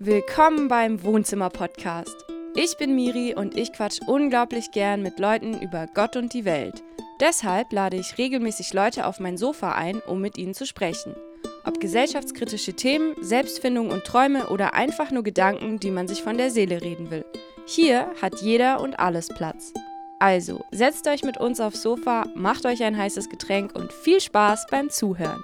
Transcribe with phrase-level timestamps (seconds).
[0.00, 2.24] Willkommen beim Wohnzimmer-Podcast.
[2.54, 6.84] Ich bin Miri und ich quatsch unglaublich gern mit Leuten über Gott und die Welt.
[7.18, 11.16] Deshalb lade ich regelmäßig Leute auf mein Sofa ein, um mit ihnen zu sprechen.
[11.64, 16.52] Ob gesellschaftskritische Themen, Selbstfindung und Träume oder einfach nur Gedanken, die man sich von der
[16.52, 17.24] Seele reden will.
[17.66, 19.72] Hier hat jeder und alles Platz.
[20.20, 24.68] Also, setzt euch mit uns aufs Sofa, macht euch ein heißes Getränk und viel Spaß
[24.70, 25.42] beim Zuhören.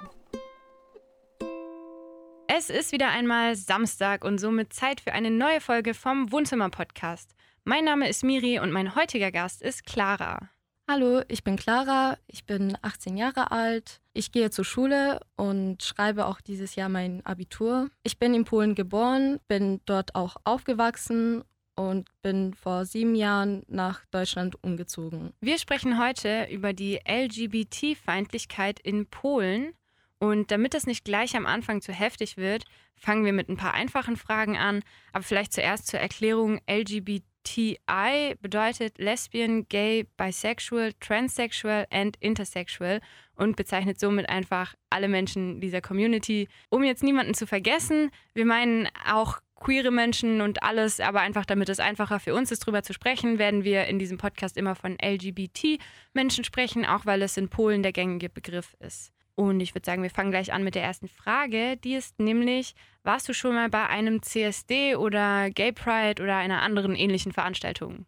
[2.47, 7.35] Es ist wieder einmal Samstag und somit Zeit für eine neue Folge vom Wohnzimmer-Podcast.
[7.63, 10.49] Mein Name ist Miri und mein heutiger Gast ist Clara.
[10.87, 16.27] Hallo, ich bin Clara, ich bin 18 Jahre alt, ich gehe zur Schule und schreibe
[16.27, 17.89] auch dieses Jahr mein Abitur.
[18.03, 21.43] Ich bin in Polen geboren, bin dort auch aufgewachsen
[21.75, 25.33] und bin vor sieben Jahren nach Deutschland umgezogen.
[25.41, 29.73] Wir sprechen heute über die LGBT-Feindlichkeit in Polen
[30.19, 32.63] und damit das nicht gleich am Anfang zu heftig wird,
[32.95, 34.81] fangen wir mit ein paar einfachen Fragen an.
[35.11, 36.61] Aber vielleicht zuerst zur Erklärung.
[36.69, 43.01] LGBTI bedeutet Lesbian, Gay, Bisexual, Transsexual and Intersexual
[43.35, 46.47] und bezeichnet somit einfach alle Menschen dieser Community.
[46.69, 51.69] Um jetzt niemanden zu vergessen, wir meinen auch queere Menschen und alles, aber einfach damit
[51.69, 54.97] es einfacher für uns ist, darüber zu sprechen, werden wir in diesem Podcast immer von
[55.01, 59.14] LGBT-Menschen sprechen, auch weil es in Polen der gängige Begriff ist.
[59.35, 61.77] Und ich würde sagen, wir fangen gleich an mit der ersten Frage.
[61.77, 66.61] Die ist nämlich, warst du schon mal bei einem CSD oder Gay Pride oder einer
[66.61, 68.05] anderen ähnlichen Veranstaltung?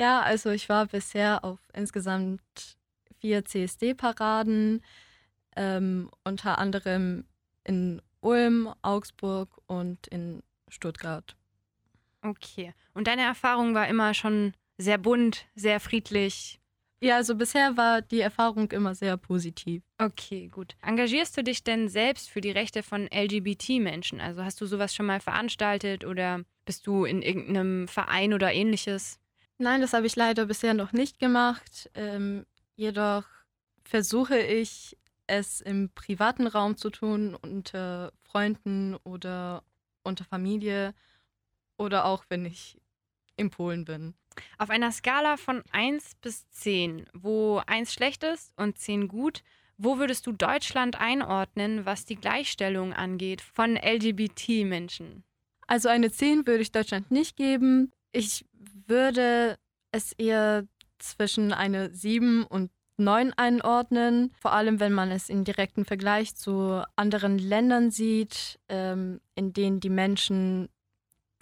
[0.00, 2.40] Ja, also ich war bisher auf insgesamt
[3.20, 4.82] vier CSD-Paraden,
[5.56, 7.24] ähm, unter anderem
[7.64, 11.36] in Ulm, Augsburg und in Stuttgart.
[12.22, 12.74] Okay.
[12.94, 16.60] Und deine Erfahrung war immer schon sehr bunt, sehr friedlich,
[17.00, 19.82] ja, also bisher war die Erfahrung immer sehr positiv.
[19.98, 20.76] Okay, gut.
[20.82, 24.20] Engagierst du dich denn selbst für die Rechte von LGBT-Menschen?
[24.20, 29.20] Also hast du sowas schon mal veranstaltet oder bist du in irgendeinem Verein oder ähnliches?
[29.58, 31.90] Nein, das habe ich leider bisher noch nicht gemacht.
[31.94, 33.24] Ähm, jedoch
[33.82, 39.62] versuche ich es im privaten Raum zu tun, unter Freunden oder
[40.02, 40.94] unter Familie
[41.76, 42.78] oder auch wenn ich
[43.38, 44.14] in Polen bin.
[44.58, 49.42] Auf einer Skala von 1 bis 10, wo 1 schlecht ist und 10 gut,
[49.76, 55.22] wo würdest du Deutschland einordnen, was die Gleichstellung angeht von LGBT-Menschen?
[55.66, 57.92] Also eine 10 würde ich Deutschland nicht geben.
[58.10, 58.44] Ich
[58.86, 59.56] würde
[59.92, 60.66] es eher
[60.98, 66.82] zwischen eine 7 und 9 einordnen, vor allem wenn man es in direkten Vergleich zu
[66.96, 70.68] anderen Ländern sieht, ähm, in denen die Menschen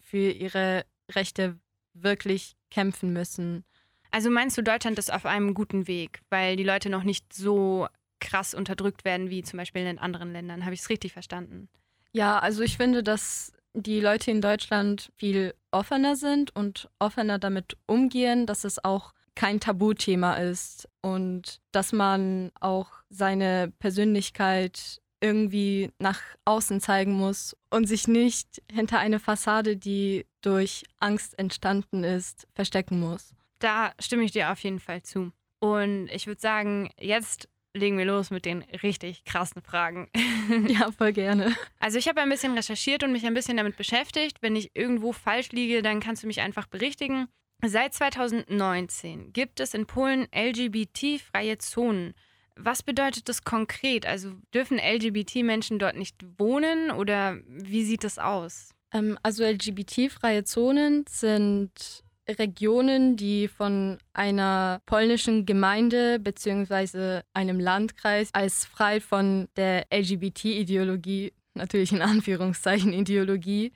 [0.03, 1.59] für ihre Rechte
[2.03, 3.65] wirklich kämpfen müssen.
[4.11, 7.87] Also meinst du, Deutschland ist auf einem guten Weg, weil die Leute noch nicht so
[8.21, 10.65] krass unterdrückt werden wie zum Beispiel in anderen Ländern?
[10.65, 11.69] Habe ich es richtig verstanden?
[12.13, 17.77] Ja, also ich finde, dass die Leute in Deutschland viel offener sind und offener damit
[17.87, 26.21] umgehen, dass es auch kein Tabuthema ist und dass man auch seine Persönlichkeit irgendwie nach
[26.45, 33.01] außen zeigen muss und sich nicht hinter eine Fassade, die durch Angst entstanden ist, verstecken
[33.01, 33.35] muss.
[33.59, 35.33] Da stimme ich dir auf jeden Fall zu.
[35.59, 40.09] Und ich würde sagen, jetzt legen wir los mit den richtig krassen Fragen.
[40.69, 41.55] ja, voll gerne.
[41.79, 44.39] Also ich habe ein bisschen recherchiert und mich ein bisschen damit beschäftigt.
[44.41, 47.29] Wenn ich irgendwo falsch liege, dann kannst du mich einfach berichtigen.
[47.65, 52.15] Seit 2019 gibt es in Polen LGBT-freie Zonen.
[52.59, 54.07] Was bedeutet das konkret?
[54.07, 58.71] Also dürfen LGBT-Menschen dort nicht wohnen oder wie sieht das aus?
[58.93, 67.21] Ähm, also LGBT-freie Zonen sind Regionen, die von einer polnischen Gemeinde bzw.
[67.35, 73.73] einem Landkreis als frei von der LGBT-Ideologie, natürlich in Anführungszeichen Ideologie,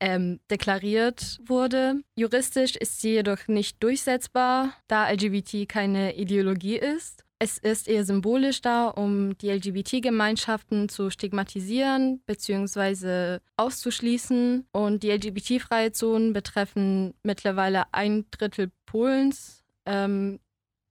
[0.00, 2.02] ähm, deklariert wurde.
[2.16, 7.24] Juristisch ist sie jedoch nicht durchsetzbar, da LGBT keine Ideologie ist.
[7.44, 13.40] Es ist eher symbolisch da, um die LGBT-Gemeinschaften zu stigmatisieren bzw.
[13.56, 14.68] auszuschließen.
[14.70, 20.38] Und die LGBT-freie Zonen betreffen mittlerweile ein Drittel Polens ähm,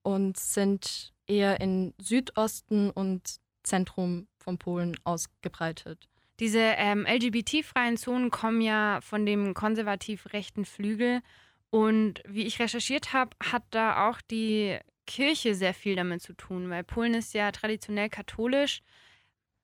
[0.03, 6.09] und sind eher in Südosten und Zentrum von Polen ausgebreitet.
[6.41, 11.21] Diese ähm, LGBT-freien Zonen kommen ja von dem konservativ rechten Flügel.
[11.69, 16.69] Und wie ich recherchiert habe, hat da auch die Kirche sehr viel damit zu tun,
[16.69, 18.81] weil Polen ist ja traditionell katholisch.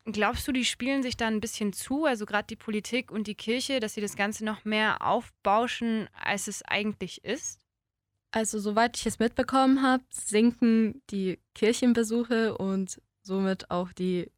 [0.05, 3.35] Glaubst du, die spielen sich da ein bisschen zu, also gerade die Politik und die
[3.35, 7.59] Kirche, dass sie das Ganze noch mehr aufbauschen, als es eigentlich ist?
[8.31, 14.31] Also, soweit ich es mitbekommen habe, sinken die Kirchenbesuche und somit auch die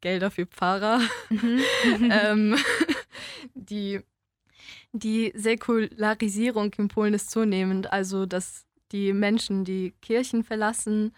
[0.00, 1.00] Gelder für Pfarrer.
[1.30, 1.60] Mhm.
[2.10, 2.56] ähm,
[3.54, 4.00] die
[4.92, 11.12] Die Säkularisierung in Polen ist zunehmend, also dass die Menschen die Kirchen verlassen.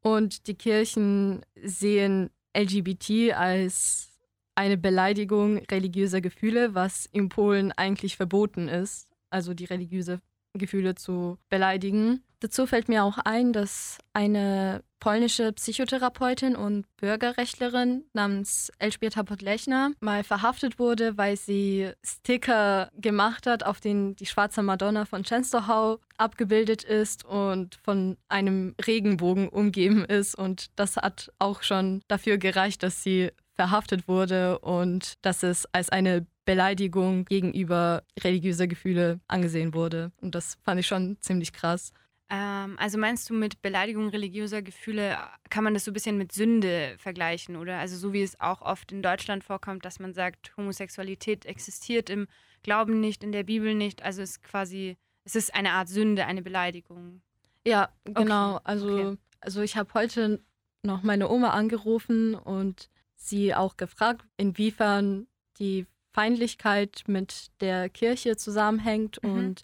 [0.00, 4.10] Und die Kirchen sehen LGBT als
[4.54, 10.20] eine Beleidigung religiöser Gefühle, was in Polen eigentlich verboten ist, also die religiöse
[10.54, 12.22] Gefühle zu beleidigen.
[12.40, 20.24] Dazu fällt mir auch ein, dass eine polnische Psychotherapeutin und Bürgerrechtlerin namens Elżbieta Podlechna mal
[20.24, 26.84] verhaftet wurde, weil sie Sticker gemacht hat, auf denen die schwarze Madonna von Częstochow abgebildet
[26.84, 30.34] ist und von einem Regenbogen umgeben ist.
[30.34, 35.90] Und das hat auch schon dafür gereicht, dass sie verhaftet wurde und dass es als
[35.90, 40.12] eine Beleidigung gegenüber religiöser Gefühle angesehen wurde.
[40.20, 41.92] Und das fand ich schon ziemlich krass.
[42.30, 45.16] Ähm, also meinst du mit Beleidigung religiöser Gefühle,
[45.50, 47.78] kann man das so ein bisschen mit Sünde vergleichen, oder?
[47.78, 52.26] Also so wie es auch oft in Deutschland vorkommt, dass man sagt, Homosexualität existiert im
[52.62, 54.02] Glauben nicht, in der Bibel nicht.
[54.02, 57.20] Also es ist quasi, es ist eine Art Sünde, eine Beleidigung.
[57.66, 58.56] Ja, genau.
[58.56, 58.62] Okay.
[58.64, 59.18] Also, okay.
[59.40, 60.40] also ich habe heute
[60.82, 65.26] noch meine Oma angerufen und sie auch gefragt, inwiefern
[65.58, 69.22] die Feindlichkeit mit der Kirche zusammenhängt.
[69.22, 69.30] Mhm.
[69.30, 69.62] Und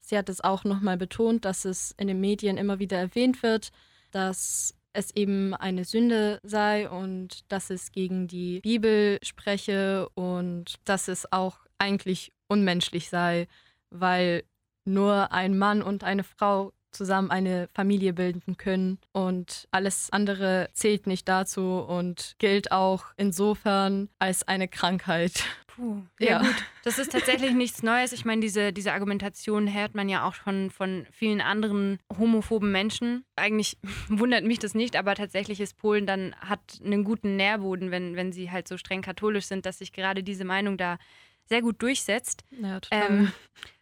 [0.00, 3.70] sie hat es auch nochmal betont, dass es in den Medien immer wieder erwähnt wird,
[4.12, 11.08] dass es eben eine Sünde sei und dass es gegen die Bibel spreche und dass
[11.08, 13.48] es auch eigentlich unmenschlich sei,
[13.90, 14.44] weil
[14.84, 21.06] nur ein Mann und eine Frau zusammen eine Familie bilden können und alles andere zählt
[21.06, 25.44] nicht dazu und gilt auch insofern als eine Krankheit.
[25.74, 26.54] Puh, ja, ja, gut.
[26.84, 28.12] Das ist tatsächlich nichts Neues.
[28.12, 33.24] Ich meine, diese, diese Argumentation hört man ja auch schon von vielen anderen homophoben Menschen.
[33.36, 33.78] Eigentlich
[34.08, 38.32] wundert mich das nicht, aber tatsächlich ist Polen dann, hat einen guten Nährboden, wenn, wenn
[38.32, 40.98] sie halt so streng katholisch sind, dass sich gerade diese Meinung da
[41.46, 42.44] sehr gut durchsetzt.
[42.50, 43.10] Ja, total.
[43.10, 43.32] Ähm,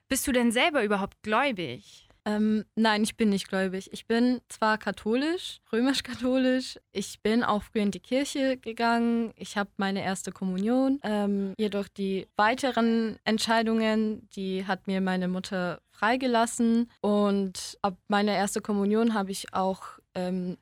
[0.09, 2.10] bist du denn selber überhaupt gläubig?
[2.25, 3.91] Ähm, nein, ich bin nicht gläubig.
[3.93, 6.79] Ich bin zwar katholisch, römisch-katholisch.
[6.93, 9.33] Ich bin auch früher in die Kirche gegangen.
[9.37, 11.01] Ich habe meine erste Kommunion.
[11.03, 16.91] Ähm, jedoch die weiteren Entscheidungen, die hat mir meine Mutter freigelassen.
[17.01, 19.83] Und ab meiner ersten Kommunion habe ich auch
[20.15, 20.57] ähm,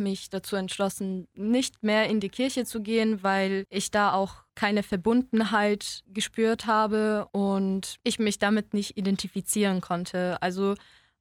[0.00, 4.82] mich dazu entschlossen, nicht mehr in die Kirche zu gehen, weil ich da auch keine
[4.82, 10.40] Verbundenheit gespürt habe und ich mich damit nicht identifizieren konnte.
[10.42, 10.74] Also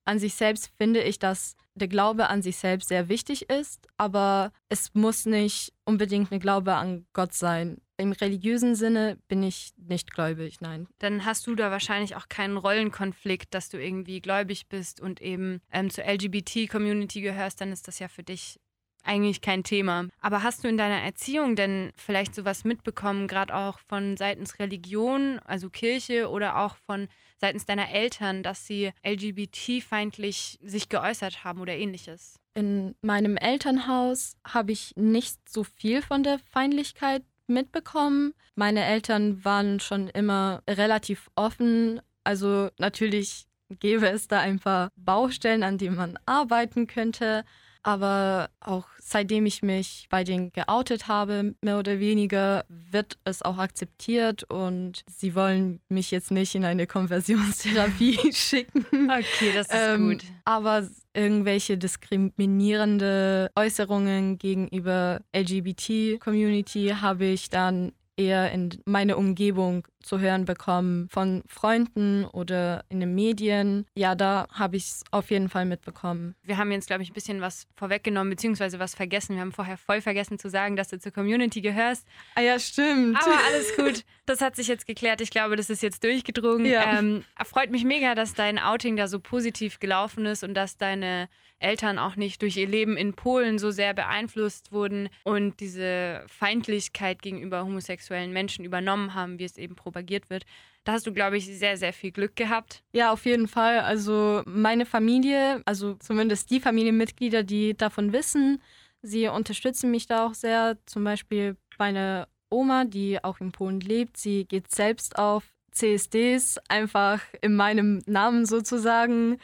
[0.10, 4.52] an sich selbst finde ich, dass der Glaube an sich selbst sehr wichtig ist, aber
[4.68, 7.78] es muss nicht unbedingt ein Glaube an Gott sein.
[7.96, 10.88] Im religiösen Sinne bin ich nicht gläubig, nein.
[10.98, 15.62] Dann hast du da wahrscheinlich auch keinen Rollenkonflikt, dass du irgendwie gläubig bist und eben
[15.72, 18.60] ähm, zur LGBT-Community gehörst, dann ist das ja für dich
[19.04, 20.08] eigentlich kein Thema.
[20.22, 25.40] Aber hast du in deiner Erziehung denn vielleicht sowas mitbekommen, gerade auch von seitens Religion,
[25.46, 27.08] also Kirche oder auch von
[27.40, 32.40] seitens deiner Eltern, dass sie LGBT-feindlich sich geäußert haben oder ähnliches?
[32.54, 38.34] In meinem Elternhaus habe ich nicht so viel von der Feindlichkeit mitbekommen.
[38.56, 42.02] Meine Eltern waren schon immer relativ offen.
[42.24, 47.46] Also natürlich gäbe es da ein paar Baustellen, an denen man arbeiten könnte.
[47.84, 53.58] Aber auch seitdem ich mich bei denen geoutet habe, mehr oder weniger, wird es auch
[53.58, 58.86] akzeptiert und sie wollen mich jetzt nicht in eine Konversionstherapie schicken.
[58.92, 60.24] Okay, das ist ähm, gut.
[60.46, 70.46] Aber irgendwelche diskriminierende Äußerungen gegenüber LGBT-Community habe ich dann eher in meine Umgebung zu hören
[70.46, 73.86] bekommen von Freunden oder in den Medien.
[73.96, 76.36] Ja, da habe ich es auf jeden Fall mitbekommen.
[76.44, 79.36] Wir haben jetzt, glaube ich, ein bisschen was vorweggenommen, beziehungsweise was vergessen.
[79.36, 82.08] Wir haben vorher voll vergessen zu sagen, dass du zur Community gehörst.
[82.36, 83.18] Ah ja, stimmt.
[83.18, 84.06] Aber alles gut.
[84.26, 85.22] Das hat sich jetzt geklärt.
[85.22, 86.66] Ich glaube, das ist jetzt durchgedrungen.
[86.66, 87.00] Ja.
[87.00, 91.30] Ähm, freut mich mega, dass dein Outing da so positiv gelaufen ist und dass deine
[91.60, 97.22] Eltern auch nicht durch ihr Leben in Polen so sehr beeinflusst wurden und diese Feindlichkeit
[97.22, 100.46] gegenüber homosexuellen Menschen übernommen haben, wie es eben propagiert wird.
[100.84, 102.84] Da hast du, glaube ich, sehr, sehr viel Glück gehabt.
[102.94, 103.80] Ja, auf jeden Fall.
[103.80, 108.62] Also meine Familie, also zumindest die Familienmitglieder, die davon wissen,
[109.02, 110.78] sie unterstützen mich da auch sehr.
[110.86, 117.22] Zum Beispiel meine Oma, die auch in Polen lebt, sie geht selbst auf CSDs, einfach
[117.42, 119.38] in meinem Namen sozusagen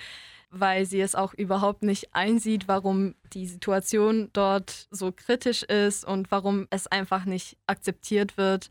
[0.60, 6.32] weil sie es auch überhaupt nicht einsieht, warum die Situation dort so kritisch ist und
[6.32, 8.70] warum es einfach nicht akzeptiert wird.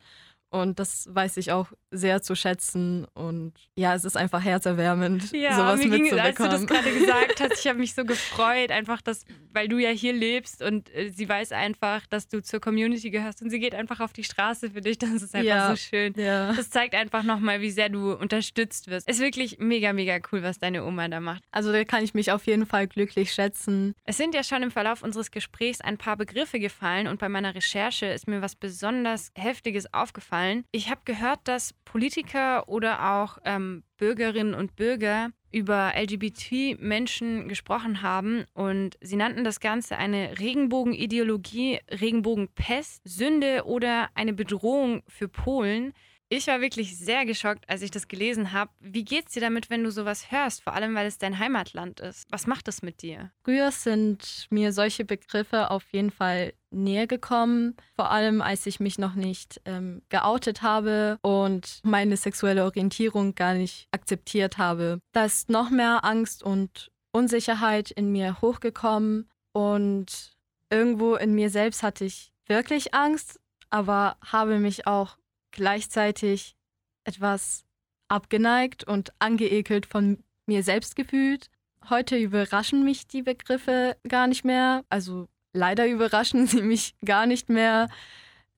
[0.54, 5.54] Und das weiß ich auch sehr zu schätzen und ja, es ist einfach herzerwärmend, ja,
[5.56, 6.08] sowas mir mitzubekommen.
[6.10, 9.68] Ging, als du das gerade gesagt hast, ich habe mich so gefreut, einfach, dass, weil
[9.68, 13.50] du ja hier lebst und äh, sie weiß einfach, dass du zur Community gehörst und
[13.50, 14.98] sie geht einfach auf die Straße für dich.
[14.98, 15.70] Das ist einfach Ja.
[15.70, 16.14] so schön.
[16.16, 16.52] Ja.
[16.52, 19.08] Das zeigt einfach nochmal, wie sehr du unterstützt wirst.
[19.08, 21.42] Ist wirklich mega, mega cool, was deine Oma da macht.
[21.50, 23.94] Also da kann ich mich auf jeden Fall glücklich schätzen.
[24.04, 27.54] Es sind ja schon im Verlauf unseres Gesprächs ein paar Begriffe gefallen und bei meiner
[27.54, 30.64] Recherche ist mir was besonders Heftiges aufgefallen.
[30.72, 38.44] Ich habe gehört, dass Politiker oder auch ähm, Bürgerinnen und Bürger über LGBT-Menschen gesprochen haben
[38.54, 45.94] und sie nannten das Ganze eine Regenbogenideologie, Regenbogenpest, Sünde oder eine Bedrohung für Polen.
[46.36, 48.72] Ich war wirklich sehr geschockt, als ich das gelesen habe.
[48.80, 50.64] Wie geht's dir damit, wenn du sowas hörst?
[50.64, 52.26] Vor allem, weil es dein Heimatland ist.
[52.28, 53.30] Was macht das mit dir?
[53.44, 58.98] Früher sind mir solche Begriffe auf jeden Fall näher gekommen, vor allem als ich mich
[58.98, 64.98] noch nicht ähm, geoutet habe und meine sexuelle Orientierung gar nicht akzeptiert habe.
[65.12, 70.32] Da ist noch mehr Angst und Unsicherheit in mir hochgekommen und
[70.68, 73.38] irgendwo in mir selbst hatte ich wirklich Angst,
[73.70, 75.16] aber habe mich auch
[75.54, 76.56] gleichzeitig
[77.04, 77.64] etwas
[78.08, 81.48] abgeneigt und angeekelt von mir selbst gefühlt.
[81.88, 84.84] Heute überraschen mich die Begriffe gar nicht mehr.
[84.88, 87.88] Also leider überraschen sie mich gar nicht mehr.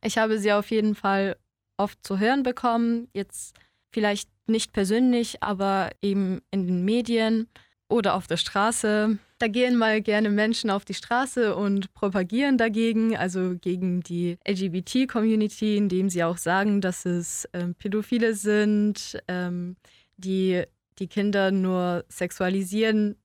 [0.03, 1.37] Ich habe sie auf jeden Fall
[1.77, 3.09] oft zu hören bekommen.
[3.13, 3.55] Jetzt
[3.91, 7.49] vielleicht nicht persönlich, aber eben in den Medien
[7.89, 9.19] oder auf der Straße.
[9.39, 15.77] Da gehen mal gerne Menschen auf die Straße und propagieren dagegen, also gegen die LGBT-Community,
[15.77, 19.77] indem sie auch sagen, dass es ähm, Pädophile sind, ähm,
[20.17, 20.63] die
[20.99, 23.17] die Kinder nur sexualisieren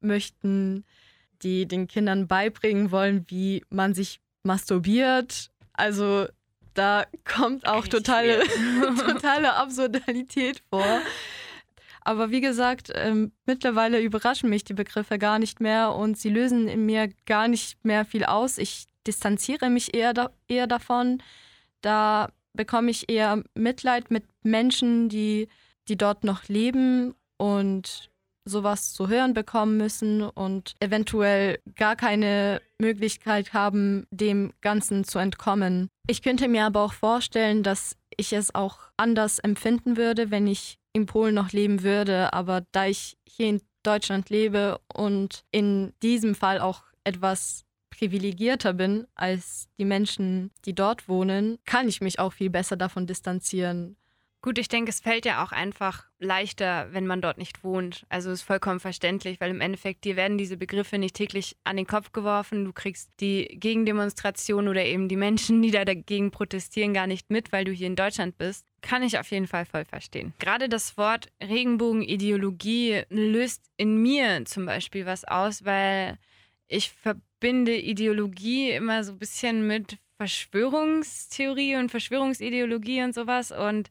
[0.00, 0.84] möchten,
[1.42, 5.50] die den Kindern beibringen wollen, wie man sich masturbiert.
[5.72, 6.26] Also
[6.74, 8.42] da kommt auch totale,
[9.06, 11.00] totale Absurdalität vor.
[12.04, 16.68] Aber wie gesagt, ähm, mittlerweile überraschen mich die Begriffe gar nicht mehr und sie lösen
[16.68, 18.58] in mir gar nicht mehr viel aus.
[18.58, 21.22] Ich distanziere mich eher, da, eher davon.
[21.80, 25.48] Da bekomme ich eher Mitleid mit Menschen, die,
[25.88, 28.10] die dort noch leben und
[28.44, 35.88] sowas zu hören bekommen müssen und eventuell gar keine Möglichkeit haben, dem Ganzen zu entkommen.
[36.06, 40.78] Ich könnte mir aber auch vorstellen, dass ich es auch anders empfinden würde, wenn ich
[40.92, 42.32] in Polen noch leben würde.
[42.32, 49.06] Aber da ich hier in Deutschland lebe und in diesem Fall auch etwas privilegierter bin
[49.14, 53.96] als die Menschen, die dort wohnen, kann ich mich auch viel besser davon distanzieren.
[54.44, 58.04] Gut, ich denke, es fällt ja auch einfach leichter, wenn man dort nicht wohnt.
[58.08, 61.86] Also ist vollkommen verständlich, weil im Endeffekt dir werden diese Begriffe nicht täglich an den
[61.86, 62.64] Kopf geworfen.
[62.64, 67.52] Du kriegst die Gegendemonstration oder eben die Menschen, die da dagegen protestieren, gar nicht mit,
[67.52, 68.66] weil du hier in Deutschland bist.
[68.80, 70.34] Kann ich auf jeden Fall voll verstehen.
[70.40, 76.18] Gerade das Wort Regenbogenideologie löst in mir zum Beispiel was aus, weil
[76.66, 83.88] ich verbinde Ideologie immer so ein bisschen mit Verschwörungstheorie und Verschwörungsideologie und sowas und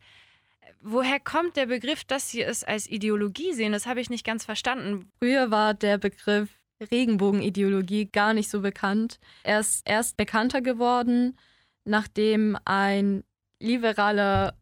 [0.82, 3.72] Woher kommt der Begriff, dass Sie es als Ideologie sehen?
[3.72, 5.12] Das habe ich nicht ganz verstanden.
[5.20, 6.50] Früher war der Begriff
[6.80, 9.20] Regenbogenideologie gar nicht so bekannt.
[9.44, 11.38] Er ist erst bekannter geworden,
[11.86, 13.24] nachdem ein
[13.60, 14.58] liberaler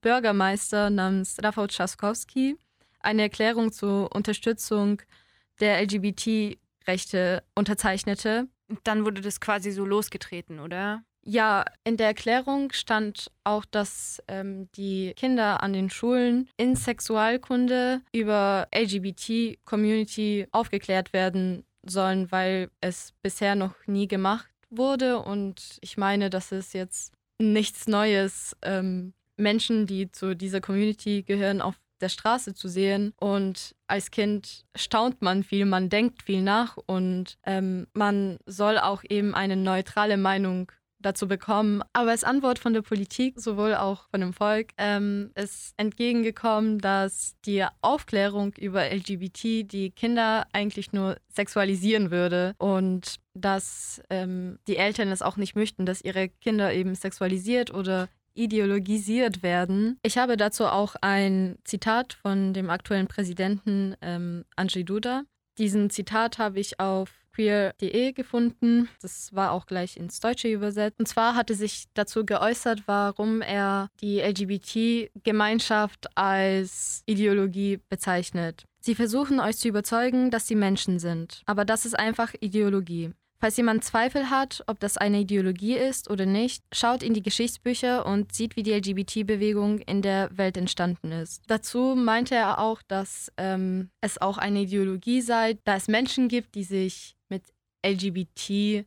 [0.00, 2.56] Bürgermeister namens Rafał Trzaskowski
[3.00, 5.02] eine Erklärung zur Unterstützung
[5.60, 8.48] der LGBT-Rechte unterzeichnete.
[8.82, 11.04] Dann wurde das quasi so losgetreten, oder?
[11.26, 18.02] Ja, in der Erklärung stand auch, dass ähm, die Kinder an den Schulen in Sexualkunde
[18.12, 25.18] über LGBT-Community aufgeklärt werden sollen, weil es bisher noch nie gemacht wurde.
[25.18, 31.62] Und ich meine, das ist jetzt nichts Neues, ähm, Menschen, die zu dieser Community gehören,
[31.62, 33.14] auf der Straße zu sehen.
[33.18, 39.02] Und als Kind staunt man viel, man denkt viel nach und ähm, man soll auch
[39.08, 40.70] eben eine neutrale Meinung
[41.04, 41.82] dazu bekommen.
[41.92, 47.34] Aber als Antwort von der Politik, sowohl auch von dem Volk, ähm, ist entgegengekommen, dass
[47.44, 55.08] die Aufklärung über LGBT die Kinder eigentlich nur sexualisieren würde und dass ähm, die Eltern
[55.08, 59.98] es auch nicht möchten, dass ihre Kinder eben sexualisiert oder ideologisiert werden.
[60.02, 65.22] Ich habe dazu auch ein Zitat von dem aktuellen Präsidenten ähm, Andrzej Duda.
[65.58, 68.88] Diesen Zitat habe ich auf queer.de gefunden.
[69.02, 70.98] Das war auch gleich ins Deutsche übersetzt.
[70.98, 78.64] Und zwar hatte sich dazu geäußert, warum er die LGBT-Gemeinschaft als Ideologie bezeichnet.
[78.80, 81.42] Sie versuchen euch zu überzeugen, dass sie Menschen sind.
[81.46, 83.12] Aber das ist einfach Ideologie.
[83.44, 88.06] Falls jemand Zweifel hat, ob das eine Ideologie ist oder nicht, schaut in die Geschichtsbücher
[88.06, 91.42] und sieht, wie die LGBT-Bewegung in der Welt entstanden ist.
[91.46, 96.54] Dazu meinte er auch, dass ähm, es auch eine Ideologie sei, da es Menschen gibt,
[96.54, 97.16] die sich
[97.84, 98.86] LGBT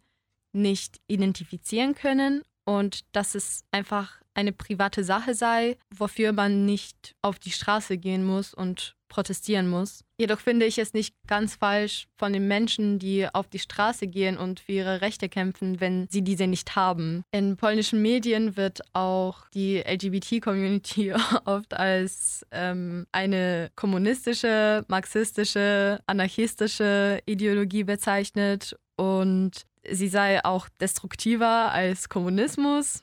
[0.53, 7.39] nicht identifizieren können und dass es einfach eine private Sache sei, wofür man nicht auf
[7.39, 10.03] die Straße gehen muss und protestieren muss.
[10.19, 14.37] Jedoch finde ich es nicht ganz falsch von den Menschen, die auf die Straße gehen
[14.37, 17.23] und für ihre Rechte kämpfen, wenn sie diese nicht haben.
[17.31, 21.13] In polnischen Medien wird auch die LGBT-Community
[21.45, 32.09] oft als ähm, eine kommunistische, marxistische, anarchistische Ideologie bezeichnet und sie sei auch destruktiver als
[32.09, 33.01] Kommunismus,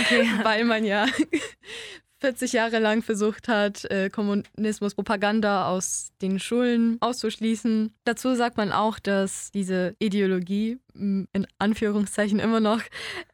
[0.00, 0.28] okay.
[0.42, 1.06] weil man ja
[2.22, 7.92] 40 Jahre lang versucht hat, äh, Kommunismus-Propaganda aus den Schulen auszuschließen.
[8.04, 12.80] Dazu sagt man auch, dass diese Ideologie in Anführungszeichen immer noch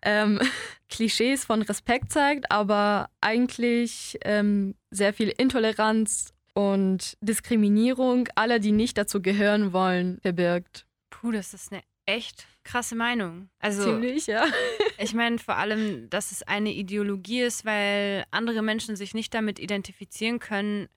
[0.00, 0.40] ähm,
[0.88, 8.96] Klischees von Respekt zeigt, aber eigentlich ähm, sehr viel Intoleranz und Diskriminierung aller, die nicht
[8.96, 10.86] dazu gehören wollen, verbirgt.
[11.10, 13.50] Puh, das ist eine echt krasse Meinung.
[13.58, 14.44] Also, Ziemlich, ja.
[14.98, 19.58] ich meine vor allem, dass es eine Ideologie ist, weil andere Menschen sich nicht damit
[19.58, 20.88] identifizieren können.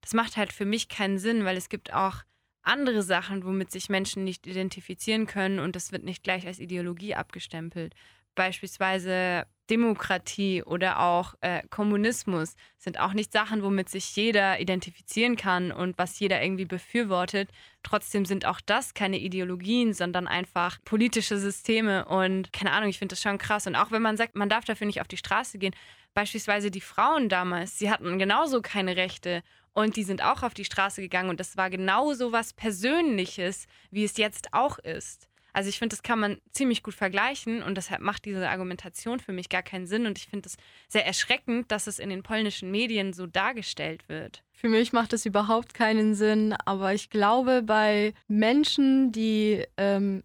[0.00, 2.22] Das macht halt für mich keinen Sinn, weil es gibt auch
[2.62, 7.14] andere Sachen, womit sich Menschen nicht identifizieren können und das wird nicht gleich als Ideologie
[7.14, 7.94] abgestempelt.
[8.34, 15.72] Beispielsweise Demokratie oder auch äh, Kommunismus sind auch nicht Sachen, womit sich jeder identifizieren kann
[15.72, 17.50] und was jeder irgendwie befürwortet.
[17.82, 23.14] Trotzdem sind auch das keine Ideologien, sondern einfach politische Systeme und keine Ahnung, ich finde
[23.14, 23.66] das schon krass.
[23.66, 25.74] Und auch wenn man sagt, man darf dafür nicht auf die Straße gehen,
[26.14, 29.42] beispielsweise die Frauen damals, sie hatten genauso keine Rechte
[29.72, 34.04] und die sind auch auf die Straße gegangen und das war genauso was Persönliches, wie
[34.04, 35.28] es jetzt auch ist.
[35.56, 39.32] Also ich finde, das kann man ziemlich gut vergleichen und deshalb macht diese Argumentation für
[39.32, 42.70] mich gar keinen Sinn und ich finde es sehr erschreckend, dass es in den polnischen
[42.70, 44.42] Medien so dargestellt wird.
[44.52, 50.24] Für mich macht es überhaupt keinen Sinn, aber ich glaube, bei Menschen, die ähm,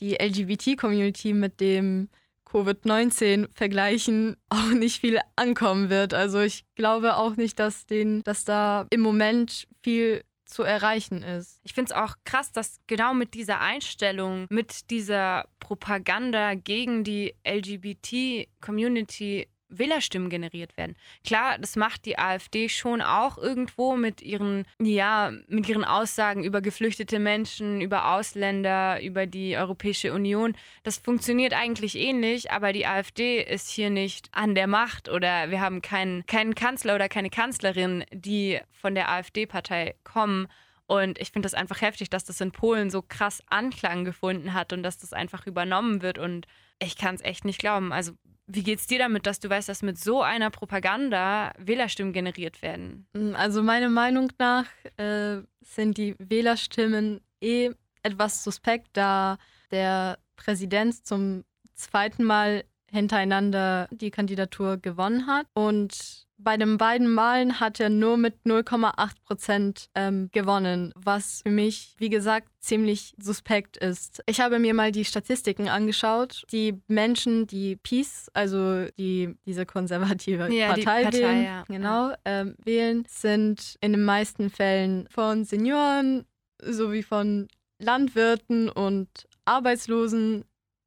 [0.00, 2.08] die LGBT-Community mit dem
[2.50, 6.12] Covid-19 vergleichen, auch nicht viel ankommen wird.
[6.12, 11.60] Also ich glaube auch nicht, dass, den, dass da im Moment viel zu erreichen ist.
[11.64, 17.34] Ich finde es auch krass, dass genau mit dieser Einstellung, mit dieser Propaganda gegen die
[17.46, 20.96] LGBT-Community Wählerstimmen generiert werden.
[21.24, 26.60] Klar, das macht die AfD schon auch irgendwo mit ihren, ja, mit ihren Aussagen über
[26.60, 30.56] geflüchtete Menschen, über Ausländer, über die Europäische Union.
[30.82, 35.60] Das funktioniert eigentlich ähnlich, aber die AfD ist hier nicht an der Macht oder wir
[35.60, 40.48] haben keinen, keinen Kanzler oder keine Kanzlerin, die von der AfD-Partei kommen.
[40.86, 44.72] Und ich finde das einfach heftig, dass das in Polen so krass Anklang gefunden hat
[44.72, 46.18] und dass das einfach übernommen wird.
[46.18, 46.46] Und
[46.78, 47.92] ich kann es echt nicht glauben.
[47.92, 48.12] Also
[48.46, 53.06] wie geht's dir damit, dass du weißt, dass mit so einer Propaganda Wählerstimmen generiert werden?
[53.12, 57.70] Mm, also meiner Meinung nach äh, sind die Wählerstimmen eh
[58.02, 59.38] etwas suspekt, da
[59.70, 65.46] der Präsident zum zweiten Mal hintereinander die Kandidatur gewonnen hat.
[65.54, 71.50] Und bei den beiden Malen hat er nur mit 0,8 Prozent ähm, gewonnen, was für
[71.50, 74.22] mich, wie gesagt, ziemlich suspekt ist.
[74.26, 76.44] Ich habe mir mal die Statistiken angeschaut.
[76.52, 81.64] Die Menschen, die Peace, also die, diese konservative ja, Partei, Partei, wählen, ja.
[81.68, 86.26] genau, ähm, wählen, sind in den meisten Fällen von Senioren
[86.62, 89.08] sowie von Landwirten und
[89.44, 90.44] Arbeitslosen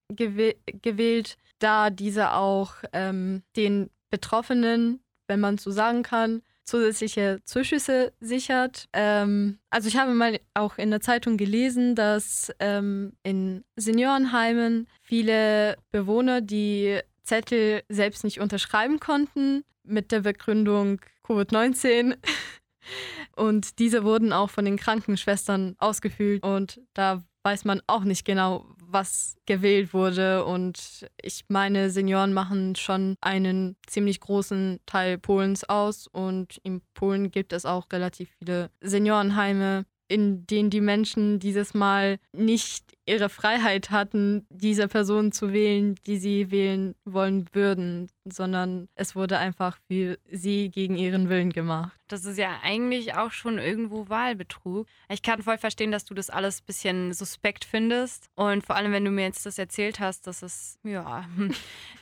[0.09, 8.85] gewählt, da diese auch ähm, den Betroffenen wenn man so sagen kann, zusätzliche Zuschüsse sichert.
[8.93, 15.77] Ähm, also ich habe mal auch in der Zeitung gelesen, dass ähm, in Seniorenheimen viele
[15.91, 22.17] Bewohner die Zettel selbst nicht unterschreiben konnten mit der Begründung Covid-19.
[23.35, 28.65] Und diese wurden auch von den Krankenschwestern ausgefüllt und da weiß man auch nicht genau,
[28.91, 30.45] was gewählt wurde.
[30.45, 36.07] Und ich meine, Senioren machen schon einen ziemlich großen Teil Polens aus.
[36.07, 42.19] Und in Polen gibt es auch relativ viele Seniorenheime, in denen die Menschen dieses Mal
[42.33, 49.15] nicht ihre Freiheit hatten, diese Person zu wählen, die sie wählen wollen würden, sondern es
[49.15, 51.97] wurde einfach für sie gegen ihren Willen gemacht.
[52.07, 54.87] Das ist ja eigentlich auch schon irgendwo Wahlbetrug.
[55.09, 58.29] Ich kann voll verstehen, dass du das alles ein bisschen suspekt findest.
[58.35, 61.27] Und vor allem, wenn du mir jetzt das erzählt hast, dass es, ja.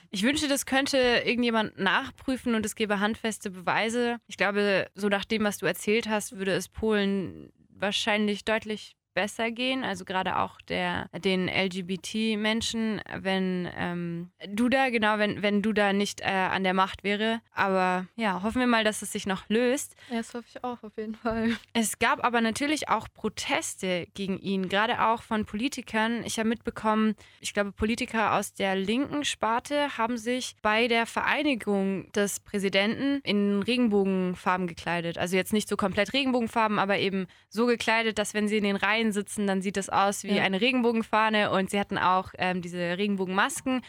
[0.09, 4.19] Ich wünschte, das könnte irgendjemand nachprüfen und es gäbe handfeste Beweise.
[4.27, 9.49] Ich glaube, so nach dem, was du erzählt hast, würde es Polen wahrscheinlich deutlich besser
[9.49, 9.83] gehen.
[9.83, 15.91] Also gerade auch der, den LGBT-Menschen, wenn ähm, du da, genau, wenn, wenn du da
[15.91, 17.41] nicht äh, an der Macht wäre.
[17.51, 19.95] Aber ja, hoffen wir mal, dass es sich noch löst.
[20.11, 21.57] Ja, das hoffe ich auch auf jeden Fall.
[21.73, 26.23] Es gab aber natürlich auch Proteste gegen ihn, gerade auch von Politikern.
[26.23, 32.11] Ich habe mitbekommen, ich glaube, Politiker aus der linken Sparte haben sich bei der Vereinigung
[32.11, 35.17] des Präsidenten in Regenbogenfarben gekleidet.
[35.17, 38.75] Also jetzt nicht so komplett Regenbogenfarben, aber eben so gekleidet, dass wenn sie in den
[38.75, 40.43] Reihen sitzen, dann sieht das aus wie ja.
[40.43, 41.51] eine Regenbogenfahne.
[41.51, 43.81] Und sie hatten auch ähm, diese Regenbogenmasken.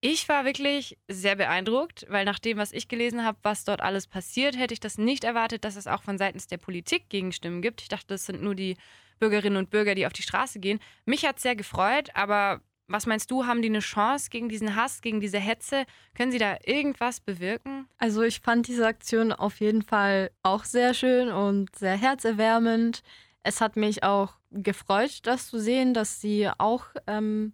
[0.00, 4.06] Ich war wirklich sehr beeindruckt, weil nach dem, was ich gelesen habe, was dort alles
[4.06, 7.80] passiert, hätte ich das nicht erwartet, dass es auch von seitens der Politik Gegenstimmen gibt.
[7.80, 8.76] Ich dachte, das sind nur die
[9.18, 10.80] Bürgerinnen und Bürger, die auf die Straße gehen.
[11.06, 14.76] Mich hat es sehr gefreut, aber was meinst du, haben die eine Chance gegen diesen
[14.76, 15.86] Hass, gegen diese Hetze?
[16.14, 17.88] Können sie da irgendwas bewirken?
[17.98, 23.02] Also ich fand diese Aktion auf jeden Fall auch sehr schön und sehr herzerwärmend.
[23.42, 27.52] Es hat mich auch gefreut, das zu sehen, dass sie auch, ähm,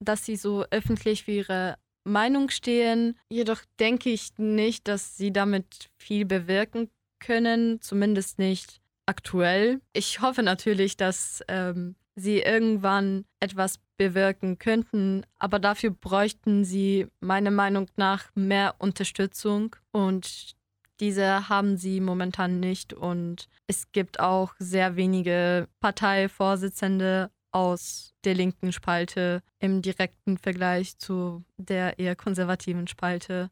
[0.00, 3.18] dass sie so öffentlich für ihre Meinung stehen.
[3.28, 9.80] Jedoch denke ich nicht, dass sie damit viel bewirken können, zumindest nicht aktuell.
[9.92, 17.50] Ich hoffe natürlich, dass ähm, sie irgendwann etwas bewirken könnten, aber dafür bräuchten sie meiner
[17.50, 20.56] Meinung nach mehr Unterstützung und
[21.00, 28.72] diese haben sie momentan nicht und es gibt auch sehr wenige Parteivorsitzende aus der linken
[28.72, 33.50] Spalte im direkten Vergleich zu der eher konservativen Spalte.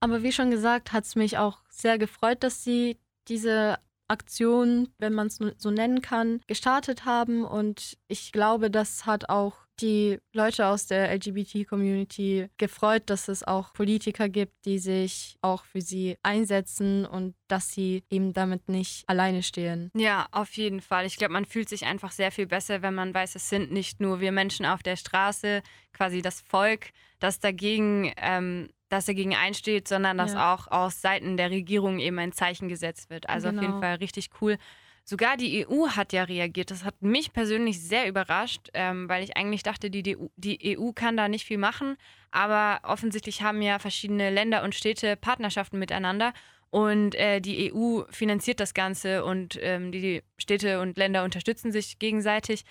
[0.00, 2.98] Aber wie schon gesagt, hat es mich auch sehr gefreut, dass sie
[3.28, 7.44] diese Aktion, wenn man es so nennen kann, gestartet haben.
[7.44, 13.72] Und ich glaube, das hat auch die Leute aus der LGBT-Community gefreut, dass es auch
[13.72, 19.42] Politiker gibt, die sich auch für sie einsetzen und dass sie eben damit nicht alleine
[19.42, 19.90] stehen.
[19.94, 21.06] Ja, auf jeden Fall.
[21.06, 24.00] Ich glaube, man fühlt sich einfach sehr viel besser, wenn man weiß, es sind nicht
[24.00, 25.62] nur wir Menschen auf der Straße,
[25.92, 30.54] quasi das Volk, das dagegen ähm, das dagegen einsteht, sondern dass ja.
[30.54, 33.28] auch aus Seiten der Regierung eben ein Zeichen gesetzt wird.
[33.28, 33.58] Also genau.
[33.58, 33.86] auf jeden genau.
[33.86, 34.58] Fall richtig cool.
[35.08, 36.72] Sogar die EU hat ja reagiert.
[36.72, 40.90] Das hat mich persönlich sehr überrascht, ähm, weil ich eigentlich dachte, die, EU, die EU
[40.90, 41.96] kann da nicht viel machen.
[42.32, 46.32] Aber offensichtlich haben ja verschiedene Länder und Städte Partnerschaften miteinander.
[46.70, 52.00] Und äh, die EU finanziert das Ganze und ähm, die Städte und Länder unterstützen sich
[52.00, 52.64] gegenseitig.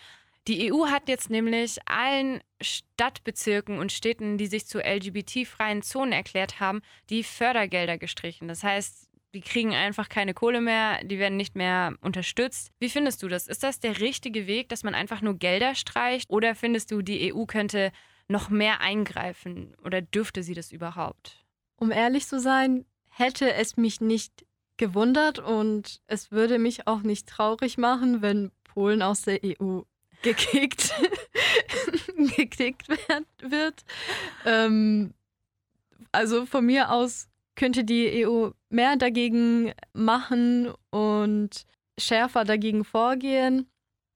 [0.50, 6.60] Die EU hat jetzt nämlich allen Stadtbezirken und Städten, die sich zu LGBT-freien Zonen erklärt
[6.60, 8.50] haben, die Fördergelder gestrichen.
[8.50, 9.05] Das heißt,
[9.36, 12.72] die kriegen einfach keine Kohle mehr, die werden nicht mehr unterstützt.
[12.80, 13.48] Wie findest du das?
[13.48, 16.30] Ist das der richtige Weg, dass man einfach nur Gelder streicht?
[16.30, 17.92] Oder findest du, die EU könnte
[18.30, 19.76] noch mehr eingreifen?
[19.84, 21.46] Oder dürfte sie das überhaupt?
[21.76, 24.46] Um ehrlich zu sein, hätte es mich nicht
[24.78, 29.82] gewundert und es würde mich auch nicht traurig machen, wenn Polen aus der EU
[30.22, 30.94] gekickt,
[32.38, 33.84] gekickt wird.
[34.46, 35.14] Ähm,
[36.14, 41.66] also von mir aus könnte die EU mehr dagegen machen und
[41.98, 43.68] schärfer dagegen vorgehen.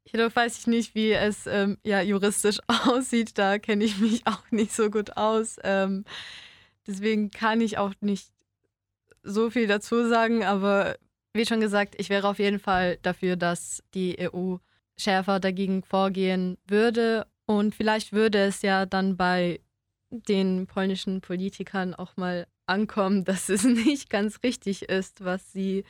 [0.05, 3.37] Jedoch weiß ich nicht, wie es ähm, ja, juristisch aussieht.
[3.37, 5.57] Da kenne ich mich auch nicht so gut aus.
[5.63, 6.03] Ähm,
[6.87, 8.29] deswegen kann ich auch nicht
[9.23, 10.43] so viel dazu sagen.
[10.43, 10.97] Aber
[11.33, 14.57] wie schon gesagt, ich wäre auf jeden Fall dafür, dass die EU
[14.97, 17.27] schärfer dagegen vorgehen würde.
[17.45, 19.59] Und vielleicht würde es ja dann bei
[20.09, 25.83] den polnischen Politikern auch mal ankommen, dass es nicht ganz richtig ist, was sie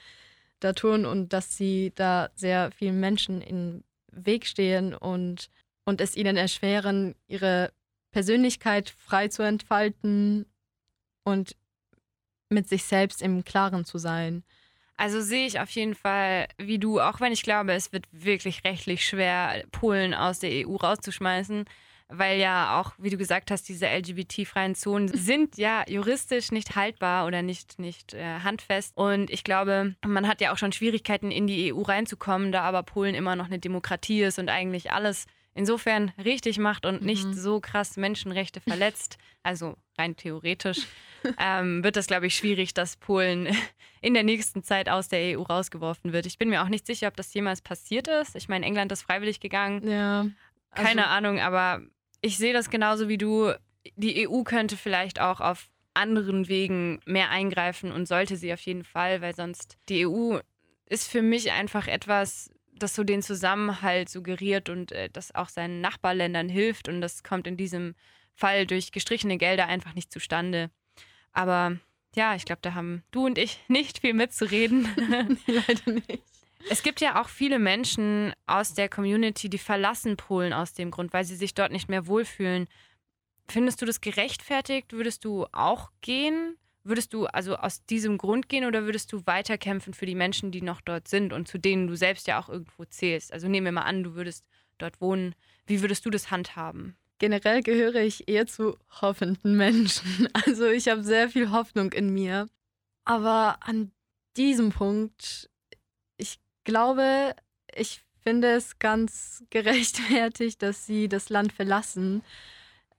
[0.59, 5.49] da tun und dass sie da sehr vielen Menschen im Weg stehen und,
[5.85, 7.71] und es ihnen erschweren, ihre
[8.11, 10.45] Persönlichkeit frei zu entfalten
[11.23, 11.55] und
[12.49, 14.43] mit sich selbst im Klaren zu sein.
[14.97, 18.65] Also sehe ich auf jeden Fall wie du, auch wenn ich glaube, es wird wirklich
[18.65, 21.65] rechtlich schwer, Polen aus der EU rauszuschmeißen,
[22.09, 27.27] weil ja auch, wie du gesagt hast, diese LGBT-freien Zonen sind ja juristisch nicht haltbar
[27.27, 28.97] oder nicht, nicht äh, handfest.
[28.97, 32.83] Und ich glaube, man hat ja auch schon Schwierigkeiten, in die EU reinzukommen, da aber
[32.83, 37.33] Polen immer noch eine Demokratie ist und eigentlich alles insofern richtig macht und nicht mhm.
[37.33, 40.87] so krass Menschenrechte verletzt, also rein theoretisch,
[41.37, 43.47] ähm, wird das, glaube ich, schwierig, dass Polen
[44.01, 46.25] in der nächsten Zeit aus der EU rausgeworfen wird.
[46.25, 48.35] Ich bin mir auch nicht sicher, ob das jemals passiert ist.
[48.35, 49.87] Ich meine, England ist freiwillig gegangen.
[49.87, 50.25] Ja.
[50.71, 51.81] Also Keine Ahnung, aber
[52.21, 53.53] ich sehe das genauso wie du.
[53.95, 58.83] Die EU könnte vielleicht auch auf anderen Wegen mehr eingreifen und sollte sie auf jeden
[58.83, 60.39] Fall, weil sonst die EU
[60.85, 65.81] ist für mich einfach etwas, das so den Zusammenhalt suggeriert und äh, das auch seinen
[65.81, 66.87] Nachbarländern hilft.
[66.87, 67.95] Und das kommt in diesem
[68.33, 70.71] Fall durch gestrichene Gelder einfach nicht zustande.
[71.31, 71.77] Aber
[72.15, 74.87] ja, ich glaube, da haben du und ich nicht viel mitzureden.
[75.47, 76.23] Leider nicht.
[76.67, 81.13] Es gibt ja auch viele Menschen aus der Community, die verlassen Polen aus dem Grund,
[81.13, 82.67] weil sie sich dort nicht mehr wohlfühlen.
[83.47, 84.93] Findest du das gerechtfertigt?
[84.93, 86.57] Würdest du auch gehen?
[86.83, 90.61] Würdest du also aus diesem Grund gehen oder würdest du weiterkämpfen für die Menschen, die
[90.61, 93.33] noch dort sind und zu denen du selbst ja auch irgendwo zählst?
[93.33, 94.45] Also nehmen wir mal an, du würdest
[94.77, 95.35] dort wohnen.
[95.65, 96.95] Wie würdest du das handhaben?
[97.19, 100.29] Generell gehöre ich eher zu hoffenden Menschen.
[100.45, 102.47] Also ich habe sehr viel Hoffnung in mir.
[103.03, 103.91] Aber an
[104.37, 105.49] diesem Punkt,
[106.69, 107.35] glaube,
[107.75, 112.23] ich finde es ganz gerechtfertigt, dass sie das Land verlassen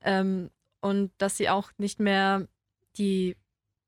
[0.02, 2.46] ähm, und dass sie auch nicht mehr
[2.96, 3.36] die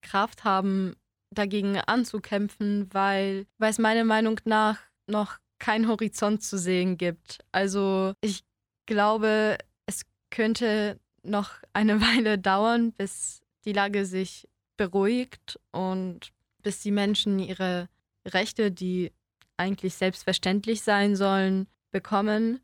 [0.03, 0.97] Kraft haben,
[1.31, 7.39] dagegen anzukämpfen, weil, weil es meiner Meinung nach noch kein Horizont zu sehen gibt.
[7.53, 8.45] Also ich
[8.87, 16.91] glaube, es könnte noch eine Weile dauern, bis die Lage sich beruhigt und bis die
[16.91, 17.89] Menschen ihre
[18.27, 19.13] Rechte, die
[19.57, 22.61] eigentlich selbstverständlich sein sollen, bekommen.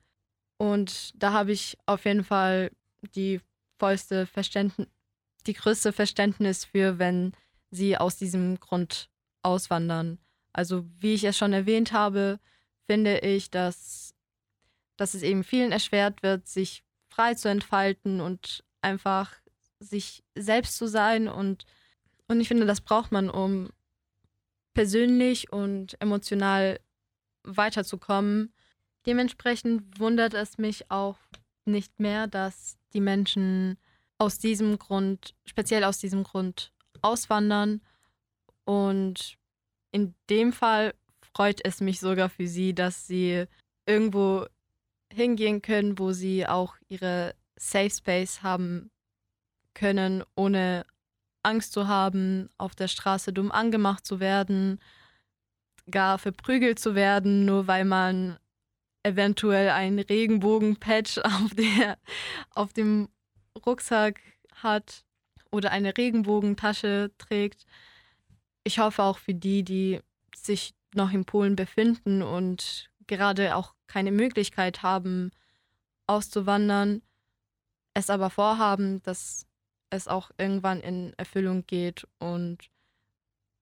[0.56, 2.70] Und da habe ich auf jeden Fall
[3.14, 3.40] die
[3.78, 4.88] vollste Verständnis,
[5.46, 7.32] die größte Verständnis für, wenn
[7.70, 9.08] sie aus diesem Grund
[9.42, 10.18] auswandern.
[10.52, 12.40] Also wie ich es schon erwähnt habe,
[12.86, 14.14] finde ich, dass,
[14.96, 19.34] dass es eben vielen erschwert wird, sich frei zu entfalten und einfach
[19.80, 21.28] sich selbst zu sein.
[21.28, 21.66] Und,
[22.26, 23.70] und ich finde, das braucht man, um
[24.78, 26.78] persönlich und emotional
[27.42, 28.52] weiterzukommen.
[29.06, 31.18] Dementsprechend wundert es mich auch
[31.64, 33.76] nicht mehr, dass die Menschen
[34.18, 37.80] aus diesem Grund, speziell aus diesem Grund, auswandern.
[38.64, 39.36] Und
[39.90, 43.46] in dem Fall freut es mich sogar für sie, dass sie
[43.84, 44.46] irgendwo
[45.12, 48.92] hingehen können, wo sie auch ihre Safe Space haben
[49.74, 50.86] können, ohne
[51.42, 54.80] Angst zu haben, auf der Straße dumm angemacht zu werden,
[55.90, 58.38] gar verprügelt zu werden, nur weil man
[59.02, 61.50] eventuell einen Regenbogen-Patch auf,
[62.50, 63.08] auf dem
[63.64, 64.20] Rucksack
[64.54, 65.04] hat
[65.50, 67.64] oder eine Regenbogentasche trägt.
[68.64, 70.00] Ich hoffe auch für die, die
[70.36, 75.30] sich noch in Polen befinden und gerade auch keine Möglichkeit haben,
[76.06, 77.02] auszuwandern,
[77.94, 79.47] es aber vorhaben, dass
[79.90, 82.70] es auch irgendwann in Erfüllung geht und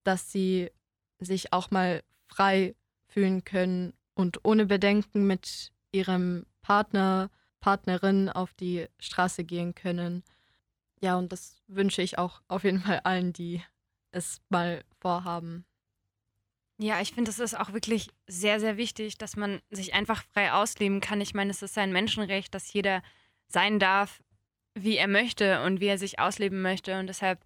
[0.03, 0.71] dass sie
[1.19, 2.75] sich auch mal frei
[3.07, 10.23] fühlen können und ohne Bedenken mit ihrem Partner, Partnerin auf die Straße gehen können.
[10.99, 13.61] Ja, und das wünsche ich auch auf jeden Fall allen, die
[14.11, 15.65] es mal vorhaben.
[16.79, 20.53] Ja, ich finde, es ist auch wirklich sehr, sehr wichtig, dass man sich einfach frei
[20.53, 21.21] ausleben kann.
[21.21, 23.01] Ich meine, es ist ein Menschenrecht, dass jeder
[23.47, 24.21] sein darf,
[24.83, 26.99] wie er möchte und wie er sich ausleben möchte.
[26.99, 27.39] Und deshalb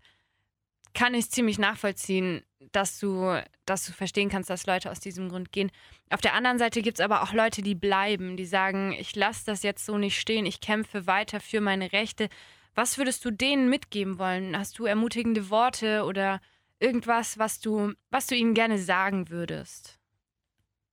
[0.94, 5.30] kann ich es ziemlich nachvollziehen, dass du, dass du verstehen kannst, dass Leute aus diesem
[5.30, 5.72] Grund gehen.
[6.10, 9.46] Auf der anderen Seite gibt es aber auch Leute, die bleiben, die sagen, ich lasse
[9.46, 12.30] das jetzt so nicht stehen, ich kämpfe weiter für meine Rechte.
[12.76, 14.58] Was würdest du denen mitgeben wollen?
[14.58, 16.42] Hast du ermutigende Worte oder
[16.80, 20.00] irgendwas, was du, was du ihnen gerne sagen würdest?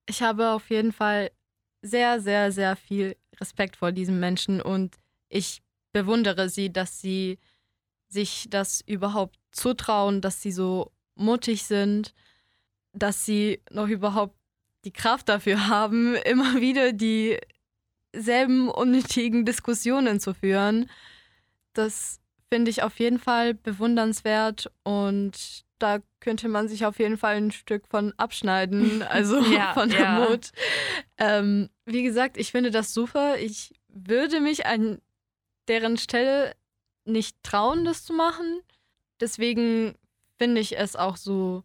[0.07, 1.31] Ich habe auf jeden Fall
[1.83, 4.97] sehr, sehr, sehr viel Respekt vor diesen Menschen und
[5.29, 7.39] ich bewundere sie, dass sie
[8.09, 12.15] sich das überhaupt zutrauen, dass sie so mutig sind,
[12.93, 14.37] dass sie noch überhaupt
[14.85, 20.91] die Kraft dafür haben, immer wieder dieselben unnötigen Diskussionen zu führen.
[21.73, 22.21] Das
[22.51, 27.53] finde ich auf jeden Fall bewundernswert und da könnte man sich auf jeden Fall ein
[27.53, 30.19] Stück von abschneiden, also ja, von der ja.
[30.19, 30.51] Mut.
[31.19, 33.39] Ähm, wie gesagt, ich finde das super.
[33.39, 35.01] Ich würde mich an
[35.69, 36.55] deren Stelle
[37.05, 38.61] nicht trauen, das zu machen.
[39.21, 39.95] Deswegen
[40.37, 41.65] finde ich es auch so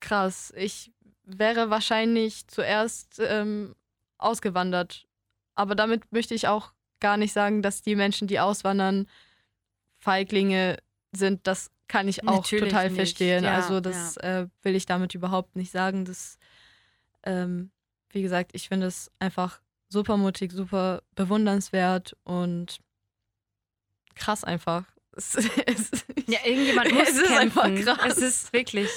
[0.00, 0.52] krass.
[0.56, 0.92] Ich
[1.24, 3.74] wäre wahrscheinlich zuerst ähm,
[4.18, 5.06] ausgewandert.
[5.54, 9.06] Aber damit möchte ich auch gar nicht sagen, dass die Menschen, die auswandern,
[9.98, 10.78] Feiglinge
[11.12, 11.46] sind.
[11.46, 12.96] Das kann ich auch Natürlich total nicht.
[12.96, 13.44] verstehen.
[13.44, 14.40] Ja, also das ja.
[14.40, 16.04] äh, will ich damit überhaupt nicht sagen.
[16.04, 16.38] Das,
[17.22, 17.70] ähm,
[18.10, 22.80] wie gesagt, ich finde es einfach super mutig, super bewundernswert und
[24.14, 24.84] krass einfach.
[25.14, 27.76] Es, es, ja, irgendjemand muss es kämpfen.
[27.76, 28.16] Ist krass.
[28.16, 28.88] Es ist wirklich,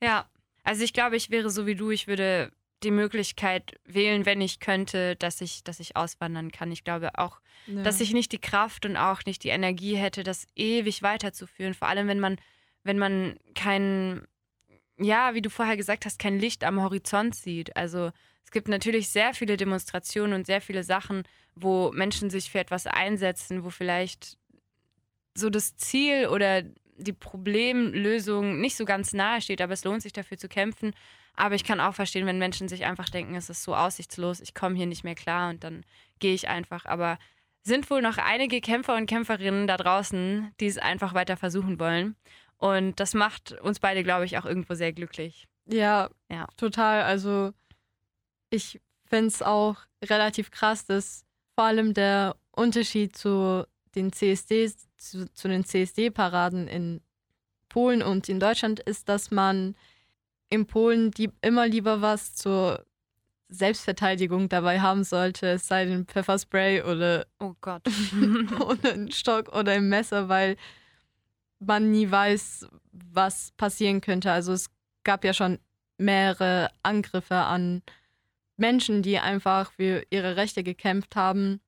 [0.00, 0.30] ja.
[0.62, 1.90] Also ich glaube, ich wäre so wie du.
[1.90, 2.52] Ich würde
[2.82, 6.70] die Möglichkeit wählen, wenn ich könnte, dass ich, dass ich auswandern kann.
[6.70, 7.82] Ich glaube auch, ja.
[7.82, 11.74] dass ich nicht die Kraft und auch nicht die Energie hätte, das ewig weiterzuführen.
[11.74, 12.36] Vor allem, wenn man,
[12.84, 14.26] wenn man kein,
[14.98, 17.76] ja, wie du vorher gesagt hast, kein Licht am Horizont sieht.
[17.76, 18.12] Also
[18.44, 21.24] es gibt natürlich sehr viele Demonstrationen und sehr viele Sachen,
[21.54, 24.36] wo Menschen sich für etwas einsetzen, wo vielleicht
[25.36, 26.62] so das Ziel oder
[26.98, 30.94] die Problemlösung nicht so ganz nahe steht, aber es lohnt sich dafür zu kämpfen.
[31.34, 34.54] Aber ich kann auch verstehen, wenn Menschen sich einfach denken, es ist so aussichtslos, ich
[34.54, 35.84] komme hier nicht mehr klar und dann
[36.18, 36.86] gehe ich einfach.
[36.86, 37.18] Aber
[37.62, 42.16] sind wohl noch einige Kämpfer und Kämpferinnen da draußen, die es einfach weiter versuchen wollen.
[42.58, 45.46] Und das macht uns beide, glaube ich, auch irgendwo sehr glücklich.
[45.66, 46.46] Ja, ja.
[46.56, 47.02] total.
[47.02, 47.52] Also
[48.50, 55.32] ich finde es auch relativ krass, dass vor allem der Unterschied zu den CSDs, zu,
[55.32, 57.00] zu den CSD-Paraden in
[57.68, 59.74] Polen und in Deutschland ist, dass man
[60.48, 62.84] in Polen die immer lieber was zur
[63.48, 67.82] Selbstverteidigung dabei haben sollte, es sei denn Pfefferspray oder, oh Gott.
[68.60, 70.56] oder ein Stock oder ein Messer, weil
[71.58, 74.32] man nie weiß, was passieren könnte.
[74.32, 74.68] Also es
[75.04, 75.58] gab ja schon
[75.98, 77.82] mehrere Angriffe an
[78.56, 81.60] Menschen, die einfach für ihre Rechte gekämpft haben.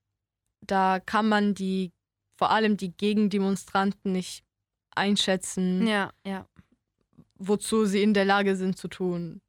[0.60, 1.92] Da kann man die,
[2.38, 4.44] vor allem die Gegendemonstranten nicht
[4.94, 6.46] einschätzen, ja, ja.
[7.36, 9.40] wozu sie in der Lage sind zu tun.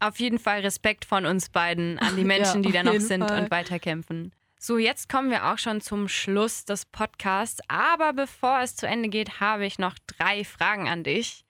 [0.00, 3.28] Auf jeden Fall Respekt von uns beiden an die Menschen, ja, die da noch sind
[3.28, 3.42] Fall.
[3.42, 4.32] und weiterkämpfen.
[4.58, 7.60] So, jetzt kommen wir auch schon zum Schluss des Podcasts.
[7.68, 11.44] Aber bevor es zu Ende geht, habe ich noch drei Fragen an dich.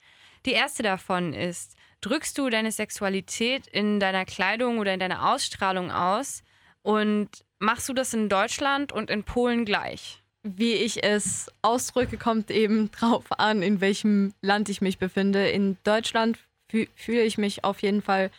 [0.47, 5.93] Die erste davon ist, drückst du deine Sexualität in deiner Kleidung oder in deiner Ausstrahlung
[5.93, 6.43] aus?
[6.83, 10.22] Und machst du das in Deutschland und in Polen gleich?
[10.45, 15.49] Wie ich es ausdrücke, kommt eben drauf an, in welchem Land ich mich befinde.
[15.49, 18.31] In Deutschland fühle ich mich auf jeden Fall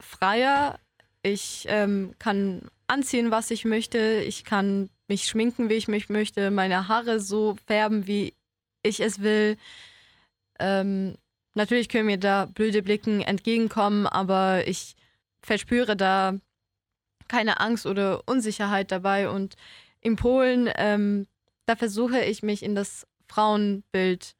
[0.00, 0.78] freier.
[1.22, 3.98] Ich ähm, kann anziehen, was ich möchte.
[4.26, 6.50] Ich kann mich schminken, wie ich mich möchte.
[6.50, 8.34] Meine Haare so färben, wie
[8.82, 9.56] ich es will.
[10.58, 11.16] Ähm,
[11.54, 14.96] natürlich können mir da blöde Blicken entgegenkommen, aber ich
[15.42, 16.34] verspüre da
[17.28, 19.28] keine Angst oder Unsicherheit dabei.
[19.28, 19.56] Und
[20.00, 21.26] in Polen, ähm,
[21.66, 24.36] da versuche ich mich in das Frauenbild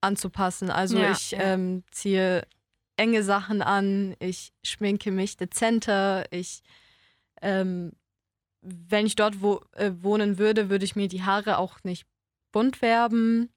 [0.00, 0.70] anzupassen.
[0.70, 1.40] Also ja, ich ja.
[1.40, 2.46] Ähm, ziehe
[2.96, 6.62] enge Sachen an, ich schminke mich dezenter, ich,
[7.40, 7.92] ähm,
[8.60, 12.06] wenn ich dort wo, äh, wohnen würde, würde ich mir die Haare auch nicht
[12.52, 13.48] bunt färben.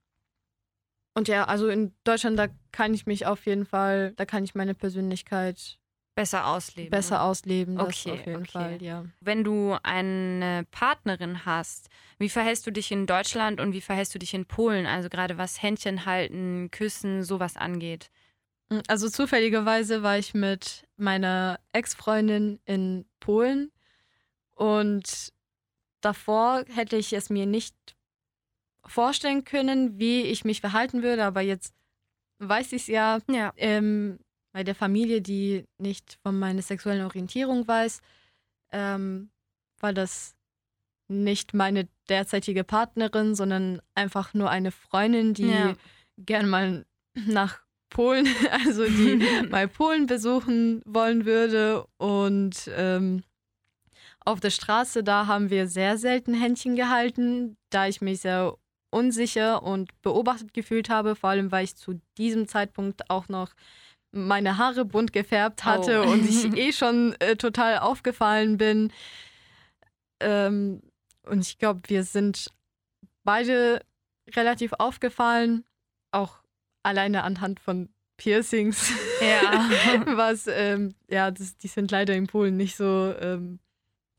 [1.14, 4.56] Und ja, also in Deutschland, da kann ich mich auf jeden Fall, da kann ich
[4.56, 5.78] meine Persönlichkeit
[6.16, 6.92] besser ausleben.
[6.92, 8.52] Besser ausleben, das okay, auf jeden okay.
[8.52, 9.06] Fall, ja.
[9.20, 14.20] Wenn du eine Partnerin hast, wie verhältst du dich in Deutschland und wie verhältst du
[14.20, 14.86] dich in Polen?
[14.86, 18.10] Also gerade was Händchen halten, Küssen, sowas angeht.
[18.70, 23.72] Hm, also zufälligerweise war ich mit meiner Ex-Freundin in Polen
[24.56, 25.34] und
[26.02, 27.76] davor hätte ich es mir nicht
[28.86, 31.74] vorstellen können, wie ich mich verhalten würde, aber jetzt
[32.40, 33.54] weiß ich es ja, ja.
[33.56, 34.20] Ähm,
[34.54, 38.02] bei der Familie, die nicht von meiner sexuellen Orientierung weiß,
[38.72, 39.30] ähm,
[39.80, 40.36] war das
[41.10, 45.74] nicht meine derzeitige Partnerin, sondern einfach nur eine Freundin, die ja.
[46.18, 49.16] gern mal nach Polen, also die
[49.50, 51.86] mal Polen besuchen wollen würde.
[51.98, 53.24] Und ähm,
[54.26, 58.56] auf der Straße, da haben wir sehr selten Händchen gehalten, da ich mich sehr
[58.92, 63.50] unsicher und beobachtet gefühlt habe, vor allem weil ich zu diesem Zeitpunkt auch noch
[64.14, 66.12] meine Haare bunt gefärbt hatte oh.
[66.12, 68.94] und ich eh schon äh, total aufgefallen bin.
[70.20, 70.82] Ähm,
[71.26, 72.50] und ich glaube, wir sind
[73.24, 73.82] beide
[74.36, 75.66] relativ aufgefallen,
[76.12, 76.44] auch
[76.84, 78.92] alleine anhand von Piercings.
[79.20, 80.06] Ja.
[80.18, 83.60] Was, ähm, ja, das, die sind leider in Polen nicht so ähm,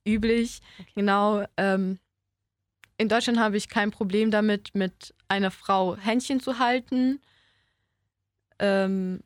[0.06, 0.60] üblich.
[0.80, 0.90] Okay.
[0.96, 1.44] Genau.
[1.56, 1.98] Ähm,
[2.96, 7.20] in Deutschland habe ich kein Problem damit, mit einer Frau Händchen zu halten.
[8.58, 9.22] Ähm,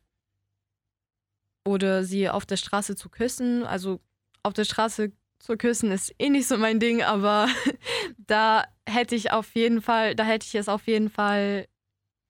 [1.68, 3.64] oder sie auf der Straße zu küssen.
[3.64, 4.00] Also
[4.42, 7.48] auf der Straße zu küssen ist eh nicht so mein Ding, aber
[8.18, 11.68] da hätte ich auf jeden Fall, da hätte ich es auf jeden Fall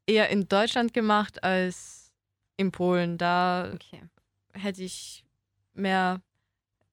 [0.07, 2.13] eher in Deutschland gemacht als
[2.57, 3.17] in Polen.
[3.17, 4.03] Da okay.
[4.55, 5.25] hätte ich
[5.73, 6.21] mehr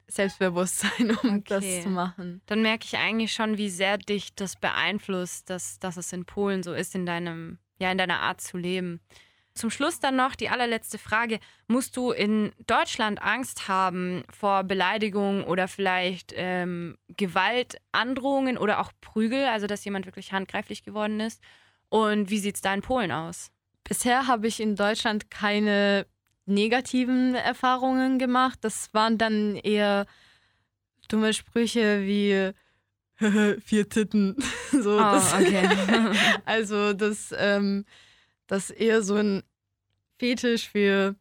[0.07, 1.43] Selbstbewusstsein, um okay.
[1.47, 2.41] das zu machen.
[2.45, 6.61] Dann merke ich eigentlich schon, wie sehr dich das beeinflusst, dass, dass es in Polen
[6.61, 9.01] so ist, in deinem, ja, in deiner Art zu leben.
[9.55, 11.39] Zum Schluss dann noch die allerletzte Frage.
[11.67, 19.45] Musst du in Deutschland Angst haben vor Beleidigungen oder vielleicht ähm, Gewaltandrohungen oder auch Prügel,
[19.45, 21.41] also dass jemand wirklich handgreiflich geworden ist?
[21.87, 23.49] Und wie sieht es da in Polen aus?
[23.85, 26.05] Bisher habe ich in Deutschland keine
[26.45, 28.59] negativen Erfahrungen gemacht.
[28.61, 30.05] Das waren dann eher
[31.07, 32.51] dumme Sprüche wie
[33.63, 34.35] vier Titten.
[34.71, 35.69] so, oh, das, okay.
[36.45, 37.85] also das, ähm,
[38.47, 39.43] das eher so ein
[40.17, 41.15] Fetisch für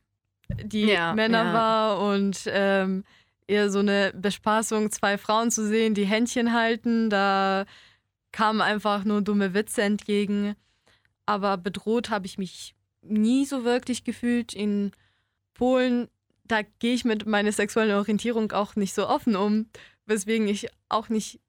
[0.63, 1.53] die ja, Männer ja.
[1.53, 3.05] war und ähm,
[3.47, 7.11] eher so eine Bespaßung, zwei Frauen zu sehen, die Händchen halten.
[7.11, 7.65] Da
[8.33, 10.57] kamen einfach nur dumme Witze entgegen.
[11.27, 14.55] Aber bedroht habe ich mich nie so wirklich gefühlt.
[14.55, 14.93] In
[15.55, 16.09] Polen,
[16.45, 19.67] da gehe ich mit meiner sexuellen Orientierung auch nicht so offen um,
[20.07, 21.41] weswegen ich auch nicht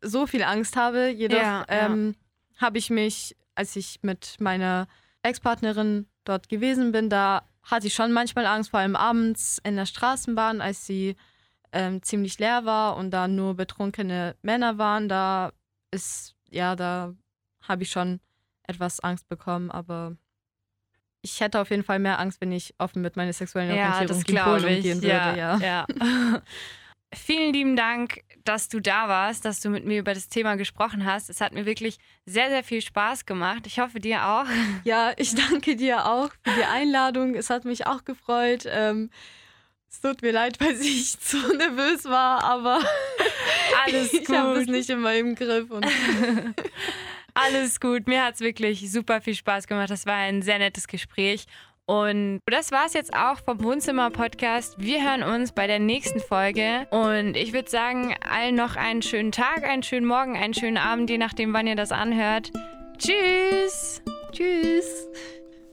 [0.00, 1.08] so viel Angst habe.
[1.08, 2.14] Jedoch Ja, ähm,
[2.58, 4.86] habe ich mich, als ich mit meiner
[5.22, 9.86] Ex-Partnerin dort gewesen bin, da hatte ich schon manchmal Angst, vor allem abends in der
[9.86, 11.16] Straßenbahn, als sie
[11.72, 15.08] ähm, ziemlich leer war und da nur betrunkene Männer waren.
[15.08, 15.52] Da
[15.90, 17.14] ist, ja, da
[17.62, 18.20] habe ich schon
[18.64, 20.16] etwas Angst bekommen, aber
[21.22, 24.08] ich hätte auf jeden Fall mehr Angst, wenn ich offen mit meiner sexuellen Ja, Orientierung
[24.08, 24.76] das in Polen glaube ich.
[24.76, 25.38] umgehen ja, würde.
[25.38, 25.58] Ja.
[25.58, 26.42] ja.
[27.14, 31.04] Vielen lieben Dank, dass du da warst, dass du mit mir über das Thema gesprochen
[31.04, 31.30] hast.
[31.30, 33.66] Es hat mir wirklich sehr, sehr viel Spaß gemacht.
[33.66, 34.46] Ich hoffe, dir auch.
[34.84, 37.34] Ja, ich danke dir auch für die Einladung.
[37.34, 38.64] Es hat mich auch gefreut.
[38.66, 39.10] Ähm,
[39.90, 42.80] es tut mir leid, weil ich zu nervös war, aber
[43.86, 44.74] Alles ich habe es gut.
[44.74, 45.68] nicht immer im Griff.
[47.34, 48.06] Alles gut.
[48.06, 49.90] Mir hat es wirklich super viel Spaß gemacht.
[49.90, 51.46] Das war ein sehr nettes Gespräch.
[51.86, 54.76] Und das war es jetzt auch vom Wohnzimmer-Podcast.
[54.78, 56.86] Wir hören uns bei der nächsten Folge.
[56.90, 61.10] Und ich würde sagen, allen noch einen schönen Tag, einen schönen Morgen, einen schönen Abend,
[61.10, 62.50] je nachdem, wann ihr das anhört.
[62.96, 64.02] Tschüss!
[64.34, 65.08] tschüss.